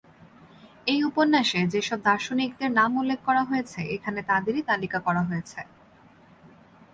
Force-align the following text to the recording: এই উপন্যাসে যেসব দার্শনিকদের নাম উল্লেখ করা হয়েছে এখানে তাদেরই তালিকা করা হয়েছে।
এই 0.87 0.99
উপন্যাসে 1.03 1.59
যেসব 1.73 1.99
দার্শনিকদের 2.07 2.71
নাম 2.79 2.91
উল্লেখ 2.97 3.19
করা 3.27 3.43
হয়েছে 3.49 3.79
এখানে 3.95 4.19
তাদেরই 4.29 4.63
তালিকা 4.69 4.99
করা 5.07 5.21
হয়েছে। 5.29 5.59